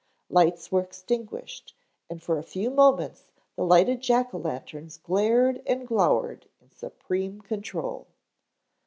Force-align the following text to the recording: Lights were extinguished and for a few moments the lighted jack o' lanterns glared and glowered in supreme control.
Lights 0.29 0.71
were 0.71 0.81
extinguished 0.81 1.75
and 2.09 2.23
for 2.23 2.39
a 2.39 2.43
few 2.43 2.71
moments 2.71 3.25
the 3.55 3.63
lighted 3.63 4.01
jack 4.01 4.33
o' 4.33 4.39
lanterns 4.39 4.97
glared 4.97 5.61
and 5.67 5.87
glowered 5.87 6.47
in 6.59 6.71
supreme 6.71 7.39
control. 7.41 8.07